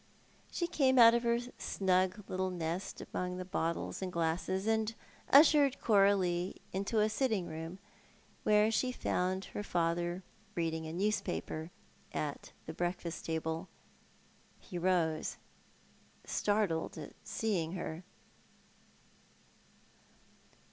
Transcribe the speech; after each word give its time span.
She 0.49 0.65
came 0.65 0.97
out 0.97 1.13
of 1.13 1.21
her 1.21 1.37
snug 1.59 2.23
little 2.27 2.49
nest 2.49 3.03
among 3.13 3.37
the 3.37 3.45
bottles 3.45 4.01
and 4.01 4.11
glasses, 4.11 4.65
and 4.65 4.95
ushered 5.29 5.79
Coralie 5.79 6.55
into 6.73 7.01
a 7.01 7.07
sitting 7.07 7.45
room 7.45 7.77
where 8.41 8.71
she 8.71 8.91
found 8.91 9.45
her 9.53 9.61
father 9.61 10.23
reading 10.55 10.87
a 10.87 10.91
newspaper 10.93 11.69
at 12.13 12.51
the 12.65 12.73
breakfast 12.73 13.25
table. 13.25 13.67
He 14.57 14.79
rose, 14.79 15.37
startled 16.25 16.97
at 16.97 17.13
seeing 17.23 17.73
her. 17.73 18.03